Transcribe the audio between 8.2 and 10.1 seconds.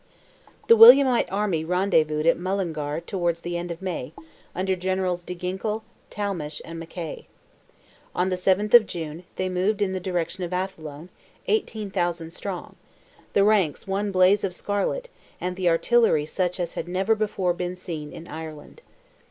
the 7th of June, they moved in the